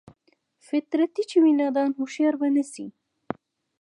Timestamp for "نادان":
1.59-1.89